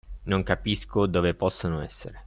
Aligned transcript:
Non 0.23 0.41
capisco 0.41 1.05
dove 1.05 1.35
possano 1.35 1.79
essere. 1.81 2.19